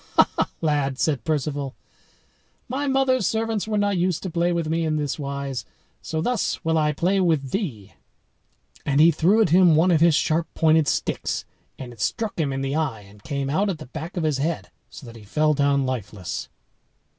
"Ha, 0.15 0.27
ha, 0.35 0.49
lad!" 0.61 0.97
said 0.97 1.23
Perceval, 1.23 1.75
"my 2.67 2.87
mother's 2.87 3.27
servants 3.27 3.67
were 3.67 3.77
not 3.77 3.99
used 3.99 4.23
to 4.23 4.31
play 4.31 4.51
with 4.51 4.67
me 4.67 4.83
in 4.83 4.95
this 4.97 5.19
wise; 5.19 5.63
so 6.01 6.21
thus 6.21 6.65
will 6.65 6.75
I 6.75 6.91
play 6.91 7.19
with 7.19 7.51
thee." 7.51 7.93
And 8.83 8.99
he 8.99 9.11
threw 9.11 9.43
at 9.43 9.49
him 9.49 9.75
one 9.75 9.91
of 9.91 10.01
his 10.01 10.15
sharp 10.15 10.47
pointed 10.55 10.87
sticks, 10.87 11.45
and 11.77 11.93
it 11.93 12.01
struck 12.01 12.39
him 12.39 12.51
in 12.51 12.61
the 12.63 12.75
eye, 12.75 13.01
and 13.01 13.21
came 13.21 13.47
out 13.47 13.69
at 13.69 13.77
the 13.77 13.85
back 13.85 14.17
of 14.17 14.23
his 14.23 14.39
head, 14.39 14.71
so 14.89 15.05
that 15.05 15.15
he 15.15 15.21
fell 15.23 15.53
down 15.53 15.85
lifeless. 15.85 16.49